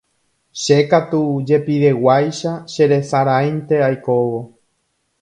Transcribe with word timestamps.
Che 0.61 0.77
katu 0.91 1.21
jepiveguáicha 1.47 2.51
cheresaráinte 2.73 3.75
aikóvo. 3.87 4.39